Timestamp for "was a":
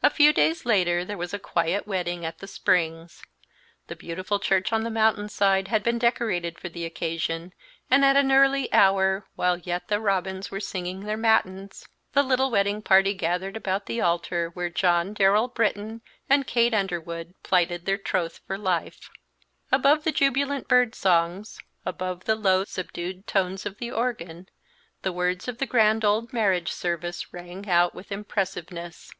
1.18-1.40